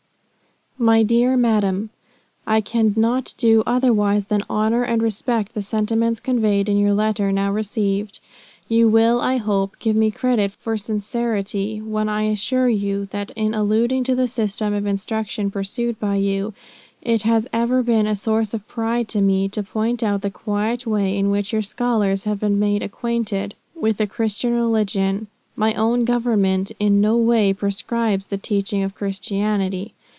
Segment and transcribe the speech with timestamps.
[0.77, 1.91] "My dear Madam,
[2.47, 7.51] "I cannot do otherwise than honor and respect the sentiments conveyed in your letter, now
[7.51, 8.19] received.
[8.67, 13.53] You will, I hope, give me credit for sincerity, when I assure you, that in
[13.53, 16.51] alluding to the system of instruction pursued by you,
[17.03, 20.87] it has ever been a source of pride to me, to point out the quiet
[20.87, 25.27] way, in which your scholars have been made acquainted with the Christian religion.
[25.55, 29.93] My own Government in no way proscribes the teaching of Christianity.